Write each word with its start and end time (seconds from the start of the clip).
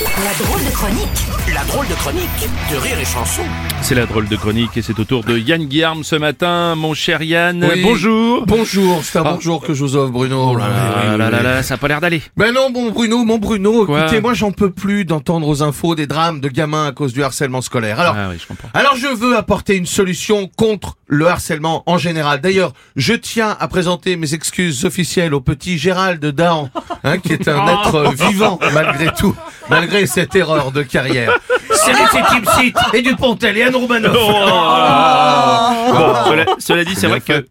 La 0.00 0.44
drôle 0.44 0.64
de 0.64 0.70
chronique 0.70 1.26
La 1.52 1.64
drôle 1.64 1.88
de 1.88 1.94
chronique 1.94 2.48
de 2.70 2.76
Rire 2.76 2.98
et 3.00 3.04
Chanson. 3.04 3.42
C'est 3.82 3.96
la 3.96 4.06
drôle 4.06 4.28
de 4.28 4.36
chronique 4.36 4.76
et 4.76 4.82
c'est 4.82 4.96
au 5.00 5.02
tour 5.04 5.24
de 5.24 5.36
Yann 5.36 5.64
Guillaume 5.64 6.04
ce 6.04 6.14
matin. 6.14 6.76
Mon 6.76 6.94
cher 6.94 7.20
Yann, 7.22 7.64
Oui. 7.68 7.82
bonjour. 7.82 8.44
Bonjour, 8.46 9.00
c'est 9.02 9.18
un 9.18 9.22
bonjour 9.24 9.60
que 9.60 9.74
je 9.74 9.80
vous 9.82 9.96
offre, 9.96 10.12
Bruno. 10.12 10.56
Ah 10.60 11.16
là 11.16 11.30
là 11.30 11.42
là, 11.42 11.62
ça 11.64 11.74
a 11.74 11.76
pas 11.78 11.88
l'air 11.88 12.00
d'aller. 12.00 12.22
Ben 12.36 12.52
non, 12.54 12.70
bon 12.70 12.92
Bruno, 12.92 13.24
mon 13.24 13.38
Bruno, 13.38 13.86
Quoi 13.86 14.02
écoutez, 14.02 14.20
moi 14.20 14.34
j'en 14.34 14.52
peux 14.52 14.70
plus 14.70 15.04
d'entendre 15.04 15.48
aux 15.48 15.62
infos 15.64 15.96
des 15.96 16.06
drames 16.06 16.40
de 16.40 16.48
gamins 16.48 16.86
à 16.86 16.92
cause 16.92 17.12
du 17.12 17.24
harcèlement 17.24 17.60
scolaire. 17.60 17.98
Alors, 17.98 18.14
Ah 18.16 18.28
oui, 18.30 18.36
je 18.40 18.46
comprends. 18.46 18.68
alors 18.74 18.94
je 18.94 19.08
veux 19.08 19.36
apporter 19.36 19.74
une 19.76 19.86
solution 19.86 20.48
contre 20.56 20.94
le 21.08 21.26
harcèlement 21.26 21.82
en 21.86 21.98
général. 21.98 22.40
D'ailleurs, 22.40 22.72
je 22.94 23.14
tiens 23.14 23.56
à 23.58 23.66
présenter 23.66 24.14
mes 24.16 24.34
excuses 24.34 24.84
officielles 24.84 25.34
au 25.34 25.40
petit 25.40 25.76
Gérald 25.78 26.24
Dahan, 26.24 26.68
hein, 27.02 27.18
qui 27.18 27.32
est 27.32 27.48
un 27.48 27.66
être 27.82 28.12
vivant 28.14 28.58
malgré 28.74 29.06
tout, 29.16 29.34
malgré 29.70 30.06
cette 30.06 30.34
erreur 30.34 30.72
de 30.72 30.82
carrière. 30.82 31.38
C'est 31.70 31.94
site 32.60 32.76
et 32.94 33.02
du 33.02 33.14
Pontel 33.16 33.56
et 33.56 33.62
Anne 33.62 33.76
Roumanoff. 33.76 34.12
Bon, 34.12 34.34
cela, 36.28 36.46
cela 36.58 36.84
dit, 36.84 36.94
c'est 36.94 37.06
vrai 37.06 37.20
que 37.20 37.46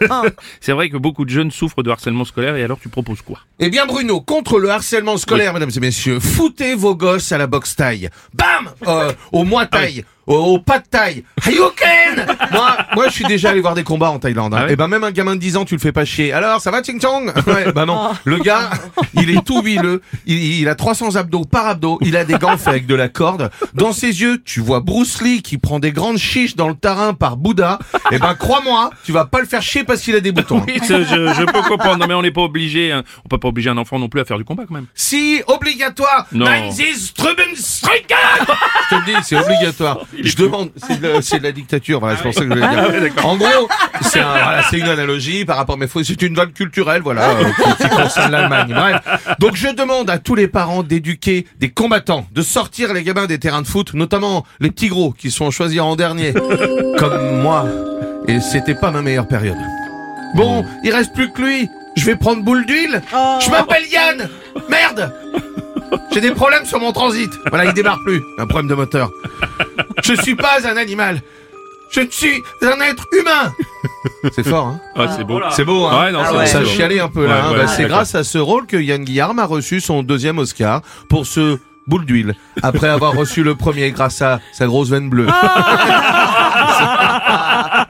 c'est 0.60 0.72
vrai 0.72 0.90
que 0.90 0.96
beaucoup 0.96 1.24
de 1.24 1.30
jeunes 1.30 1.50
souffrent 1.50 1.82
de 1.82 1.90
harcèlement 1.90 2.24
scolaire 2.24 2.56
et 2.56 2.62
alors 2.62 2.78
tu 2.80 2.88
proposes 2.88 3.22
quoi? 3.22 3.40
Eh 3.58 3.70
bien 3.70 3.86
Bruno, 3.86 4.20
contre 4.20 4.58
le 4.58 4.70
harcèlement 4.70 5.16
scolaire, 5.16 5.52
mesdames 5.52 5.70
et 5.74 5.80
messieurs, 5.80 6.20
foutez 6.20 6.74
vos 6.74 6.94
gosses 6.94 7.32
à 7.32 7.38
la 7.38 7.46
boxe 7.46 7.76
taille. 7.76 8.08
Bam 8.34 8.70
euh, 8.86 9.12
Au 9.32 9.44
moi 9.44 9.66
taille. 9.66 10.04
Au, 10.30 10.54
au 10.54 10.58
pas 10.58 10.78
de 10.78 10.84
taille. 10.90 11.24
Hayuken 11.46 12.26
Moi, 12.52 12.76
moi, 12.94 13.04
je 13.08 13.12
suis 13.12 13.24
déjà 13.24 13.50
allé 13.50 13.60
voir 13.60 13.74
des 13.74 13.82
combats 13.84 14.10
en 14.10 14.18
Thaïlande. 14.18 14.54
hein. 14.54 14.58
Ah 14.60 14.66
ouais 14.66 14.72
Et 14.72 14.76
ben 14.76 14.88
même 14.88 15.04
un 15.04 15.10
gamin 15.10 15.34
de 15.34 15.40
10 15.40 15.56
ans, 15.56 15.64
tu 15.64 15.74
le 15.74 15.80
fais 15.80 15.92
pas 15.92 16.04
chier. 16.04 16.32
Alors, 16.32 16.60
ça 16.60 16.70
va, 16.70 16.82
Ching 16.82 17.00
Chong 17.00 17.32
Ouais, 17.46 17.72
bah 17.72 17.84
non. 17.86 18.12
Le 18.24 18.38
gars, 18.38 18.70
il 19.14 19.30
est 19.30 19.44
tout 19.44 19.60
huileux. 19.62 20.02
Il, 20.26 20.60
il 20.60 20.68
a 20.68 20.74
300 20.74 21.16
abdos 21.16 21.44
par 21.44 21.66
abdos. 21.66 21.98
Il 22.02 22.16
a 22.16 22.24
des 22.24 22.34
gants 22.34 22.56
faits 22.56 22.68
avec 22.68 22.86
de 22.86 22.94
la 22.94 23.08
corde. 23.08 23.50
Dans 23.74 23.92
ses 23.92 24.20
yeux, 24.22 24.42
tu 24.44 24.60
vois 24.60 24.80
Bruce 24.80 25.20
Lee 25.22 25.42
qui 25.42 25.58
prend 25.58 25.78
des 25.80 25.92
grandes 25.92 26.18
chiches 26.18 26.56
dans 26.56 26.68
le 26.68 26.74
terrain 26.74 27.12
par 27.14 27.36
Bouddha. 27.36 27.78
Et 28.12 28.18
ben 28.18 28.34
crois-moi, 28.34 28.90
tu 29.04 29.12
vas 29.12 29.24
pas 29.24 29.40
le 29.40 29.46
faire 29.46 29.62
chier 29.62 29.84
parce 29.84 30.00
qu'il 30.00 30.14
a 30.14 30.20
des 30.20 30.32
boutons. 30.32 30.62
Oui, 30.66 30.78
je, 30.82 30.94
je 31.04 31.44
peux 31.44 31.62
comprendre. 31.62 31.98
Non 31.98 32.06
mais 32.06 32.14
on 32.14 32.22
n'est 32.22 32.30
pas 32.30 32.42
obligé. 32.42 32.92
hein. 32.92 33.02
On 33.24 33.28
peut 33.28 33.38
pas 33.38 33.48
obliger 33.48 33.70
un 33.70 33.78
enfant 33.78 33.98
non 33.98 34.08
plus 34.08 34.20
à 34.20 34.24
faire 34.24 34.38
du 34.38 34.44
combat 34.44 34.62
quand 34.68 34.74
même. 34.74 34.86
Si, 34.94 35.42
obligatoire. 35.46 36.26
Non. 36.32 36.46
Nein, 36.46 36.68
this 36.70 37.08
Strubenstricken 37.08 38.16
Je 38.90 38.96
te 38.96 39.00
le 39.00 39.06
dis, 39.06 39.18
c'est 39.22 39.36
obligatoire. 39.36 39.98
Je 40.22 40.36
demande, 40.36 40.70
c'est 40.76 41.00
de, 41.00 41.20
c'est 41.20 41.38
de 41.38 41.44
la 41.44 41.52
dictature, 41.52 42.00
voilà, 42.00 42.16
c'est 42.16 42.22
pour 42.24 42.34
ça 42.34 42.40
que 42.40 42.46
je 42.46 42.52
voulais 42.54 42.68
dire. 42.68 43.24
en 43.26 43.36
gros, 43.36 43.68
c'est 44.02 44.20
un- 44.20 44.32
voilà, 44.32 44.62
c'est 44.68 44.78
une 44.78 44.88
analogie 44.88 45.44
par 45.44 45.56
rapport, 45.56 45.76
mais 45.78 45.86
faut- 45.86 46.02
c'est 46.02 46.20
une 46.22 46.34
vague 46.34 46.52
culturelle, 46.52 47.02
voilà, 47.02 47.30
euh, 47.30 47.44
qui, 47.44 47.82
qui 47.84 47.88
concerne 47.88 48.32
l'Allemagne. 48.32 48.72
Bref. 48.74 49.36
Donc 49.38 49.56
je 49.56 49.68
demande 49.68 50.10
à 50.10 50.18
tous 50.18 50.34
les 50.34 50.48
parents 50.48 50.82
d'éduquer 50.82 51.46
des 51.58 51.70
combattants, 51.70 52.26
de 52.32 52.42
sortir 52.42 52.92
les 52.92 53.02
gamins 53.02 53.26
des 53.26 53.38
terrains 53.38 53.62
de 53.62 53.66
foot, 53.66 53.94
notamment 53.94 54.44
les 54.60 54.70
petits 54.70 54.88
gros 54.88 55.12
qui 55.12 55.30
sont 55.30 55.50
choisis 55.50 55.80
en 55.80 55.96
dernier, 55.96 56.32
comme 56.98 57.40
moi. 57.42 57.66
Et 58.28 58.40
c'était 58.40 58.74
pas 58.74 58.90
ma 58.90 59.02
meilleure 59.02 59.26
période. 59.28 59.56
Bon, 60.34 60.64
il 60.84 60.92
reste 60.92 61.12
plus 61.14 61.30
que 61.32 61.42
lui. 61.42 61.68
Je 61.96 62.04
vais 62.06 62.14
prendre 62.16 62.42
boule 62.44 62.64
d'huile. 62.66 63.02
Je 63.40 63.50
m'appelle 63.50 63.82
Yann. 63.90 64.28
Merde. 64.68 65.12
J'ai 66.12 66.20
des 66.20 66.30
problèmes 66.30 66.64
sur 66.64 66.78
mon 66.78 66.92
transit. 66.92 67.30
Voilà, 67.48 67.64
il 67.64 67.72
démarre 67.72 67.98
plus. 68.04 68.20
Un 68.38 68.46
problème 68.46 68.68
de 68.68 68.74
moteur. 68.76 69.10
Je 70.02 70.14
suis 70.22 70.34
pas 70.34 70.58
un 70.66 70.76
animal. 70.76 71.20
Je 71.90 72.02
suis 72.10 72.42
un 72.62 72.80
être 72.80 73.04
humain. 73.18 73.52
C'est 74.32 74.46
fort, 74.46 74.66
hein 74.66 74.80
Ah, 74.94 75.08
c'est 75.16 75.24
beau. 75.24 75.40
C'est 75.50 75.64
beau, 75.64 75.86
hein 75.86 76.04
Ouais, 76.04 76.12
non, 76.12 76.20
c'est 76.22 76.30
Ah 76.30 76.32
beau, 76.40 76.46
Ça 76.46 76.64
chialé 76.64 77.00
un 77.00 77.08
peu 77.08 77.26
là. 77.26 77.34
Ouais, 77.34 77.40
hein. 77.40 77.50
ouais, 77.52 77.58
Bah, 77.58 77.66
c'est 77.66 77.84
grâce 77.86 78.14
à 78.14 78.22
ce 78.22 78.38
rôle 78.38 78.66
que 78.66 78.76
Yann 78.76 79.02
Guillaume 79.04 79.38
a 79.40 79.44
reçu 79.44 79.80
son 79.80 80.02
deuxième 80.04 80.38
Oscar 80.38 80.82
pour 81.08 81.26
ce 81.26 81.58
boule 81.88 82.04
d'huile. 82.04 82.34
Après 82.62 82.88
avoir 82.88 83.14
reçu 83.14 83.42
le 83.42 83.56
premier 83.56 83.90
grâce 83.90 84.22
à 84.22 84.38
sa 84.52 84.66
grosse 84.66 84.90
veine 84.90 85.08
bleue. 85.10 85.26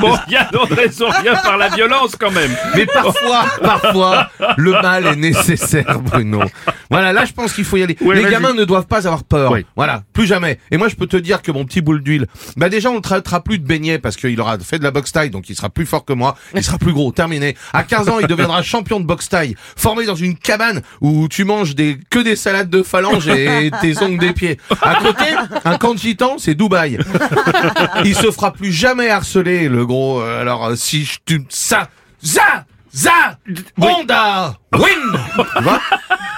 Bon, 0.00 0.16
Yann, 0.28 0.48
on 0.54 0.66
ne 0.68 0.74
raison 0.74 1.06
rien 1.08 1.34
par 1.34 1.56
la 1.56 1.68
violence 1.68 2.16
quand 2.18 2.30
même. 2.30 2.50
Mais 2.74 2.86
parfois, 2.86 3.46
parfois, 3.62 4.28
le 4.56 4.72
mal 4.72 5.06
est 5.06 5.16
nécessaire, 5.16 6.00
Bruno. 6.00 6.42
Voilà, 6.90 7.12
là, 7.12 7.24
je 7.24 7.32
pense 7.32 7.52
qu'il 7.52 7.64
faut 7.64 7.76
y 7.76 7.82
aller. 7.82 7.96
Ouais, 8.00 8.16
les 8.16 8.30
gamins 8.30 8.54
ne 8.54 8.64
doivent 8.64 8.86
pas 8.86 9.06
avoir 9.06 9.24
peur. 9.24 9.52
Oui. 9.52 9.64
Voilà, 9.76 10.02
plus 10.12 10.26
jamais. 10.26 10.58
Et 10.70 10.76
moi, 10.76 10.88
je 10.88 10.96
peux 10.96 11.06
te 11.06 11.16
dire 11.16 11.42
que 11.42 11.52
mon 11.52 11.64
petit 11.64 11.80
boule 11.80 12.02
d'huile, 12.02 12.26
bah 12.56 12.68
déjà, 12.68 12.90
on 12.90 12.96
ne 12.96 13.00
traitera 13.00 13.42
plus 13.42 13.58
de 13.58 13.66
beignet 13.66 13.98
parce 13.98 14.16
qu'il 14.16 14.40
aura 14.40 14.58
fait 14.58 14.78
de 14.78 14.84
la 14.84 14.90
boxe 14.90 15.12
taille, 15.12 15.30
donc 15.30 15.48
il 15.48 15.56
sera 15.56 15.68
plus 15.68 15.86
fort 15.86 16.04
que 16.04 16.12
moi. 16.12 16.36
Il 16.54 16.62
sera 16.62 16.78
plus 16.78 16.92
gros. 16.92 17.12
Terminé. 17.12 17.56
À 17.72 17.82
15 17.82 18.08
ans, 18.08 18.18
il 18.20 18.26
deviendra 18.26 18.62
champion 18.62 19.00
de 19.00 19.04
boxe 19.04 19.28
taille, 19.28 19.54
formé 19.76 20.06
dans 20.06 20.14
une 20.14 20.36
cabane 20.36 20.82
où 21.00 21.28
tu 21.28 21.44
manges 21.44 21.74
des 21.74 21.98
que 22.10 22.18
des 22.18 22.36
salades 22.36 22.70
de 22.70 22.82
phalanges 22.82 23.28
et 23.28 23.70
tes 23.80 24.02
ongles 24.02 24.18
des 24.18 24.32
pieds. 24.32 24.58
À 24.82 24.96
côté, 24.96 25.24
un 25.64 25.78
camp 25.78 25.94
de 25.94 25.98
gitans, 25.98 26.36
c'est 26.38 26.54
Dubaï. 26.54 26.98
Il 28.04 28.14
se 28.14 28.30
fera 28.30 28.52
plus 28.52 28.72
jamais 28.72 29.10
harceler, 29.10 29.68
le 29.68 29.83
gros. 29.86 30.20
euh, 30.20 30.40
alors, 30.40 30.66
euh, 30.66 30.76
si 30.76 31.04
je 31.04 31.18
tu 31.24 31.44
ça, 31.48 31.88
za, 32.22 32.64
za, 32.94 33.38
Honda, 33.80 34.56
win. 34.72 34.84
Tu 35.56 35.62
vois 35.62 35.80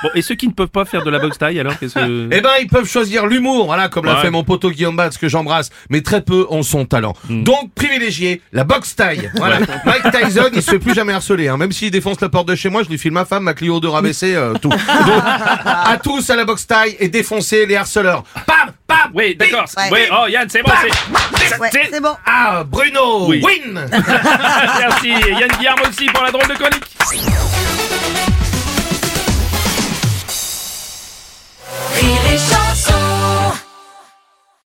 Bon, 0.03 0.11
et 0.15 0.21
ceux 0.21 0.35
qui 0.35 0.47
ne 0.47 0.53
peuvent 0.53 0.69
pas 0.69 0.85
faire 0.85 1.03
de 1.05 1.11
la 1.11 1.19
boxe 1.19 1.39
taille 1.39 1.59
alors 1.59 1.79
qu'est-ce 1.79 1.95
que 1.95 2.29
Eh 2.31 2.41
ben, 2.43 2.51
ils 2.61 2.67
peuvent 2.69 2.87
choisir 2.89 3.27
l'humour, 3.27 3.65
voilà, 3.65 3.89
comme 3.89 4.05
l'a 4.05 4.17
Ouais. 4.17 4.21
fait 4.21 4.31
mon 4.31 4.45
poteau 4.45 4.71
Guillaume 4.71 4.95
Batz, 4.95 5.17
que 5.17 5.27
j'embrasse, 5.27 5.71
mais 5.89 6.03
très 6.03 6.21
peu 6.21 6.47
ont 6.51 6.63
son 6.63 6.85
talent. 6.85 7.15
Donc, 7.31 7.73
privilégier 7.75 8.43
la 8.53 8.65
boxe 8.65 8.95
taille. 8.95 9.31
Voilà. 9.37 9.59
Mike 9.87 10.11
Tyson, 10.13 10.51
il 10.55 10.63
se 10.63 10.73
fait 10.73 10.79
plus 10.79 10.93
jamais 10.95 11.15
harceler, 11.15 11.49
hein. 11.49 11.57
Même 11.57 11.73
s'il 11.73 11.91
défonce 11.91 12.21
la 12.21 12.29
porte 12.29 12.47
de 12.47 12.55
chez 12.55 12.69
moi, 12.69 12.83
je 12.83 12.91
lui 12.91 12.99
file 12.99 13.13
ma 13.13 13.25
femme, 13.25 13.45
ma 13.45 13.55
Clio 13.55 13.81
de 13.81 13.89
rabaissé, 13.89 14.35
euh, 14.35 14.53
tout. 14.61 14.69
Donc, 15.07 15.23
à 15.25 15.97
tous 16.03 16.29
à 16.29 16.37
la 16.37 16.45
boxe 16.45 16.67
taille 16.67 16.95
et 17.01 17.09
défoncer 17.09 17.65
les 17.65 17.77
harceleurs. 17.77 18.23
Pam, 18.47 18.56
pam. 18.87 19.11
Oui, 19.15 19.35
d'accord. 19.35 19.67
Ouais. 19.77 19.89
Oui, 19.91 20.01
oh 20.13 20.27
Yann, 20.29 20.49
c'est 20.49 20.63
bon, 20.63 20.71
c'est 20.81 21.59
Ouais, 21.59 21.71
c'est- 21.73 22.01
bon. 22.01 22.17
Ah, 22.27 22.63
Bruno, 22.67 23.29
Oui. 23.29 23.43
win. 23.45 23.89
Merci. 24.81 25.09
Yann 25.11 25.51
Guillaume 25.59 25.81
aussi 25.89 26.07
pour 26.07 26.23
la 26.25 26.31
drôle 26.31 26.49
de 26.49 26.55
chronique. 26.55 26.85